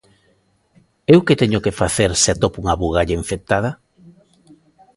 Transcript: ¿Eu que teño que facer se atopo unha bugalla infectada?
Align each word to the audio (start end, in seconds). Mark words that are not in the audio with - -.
¿Eu 1.13 1.19
que 1.27 1.39
teño 1.41 1.59
que 1.65 1.77
facer 1.81 2.11
se 2.21 2.29
atopo 2.31 2.57
unha 2.63 2.79
bugalla 2.81 3.19
infectada? 3.21 3.71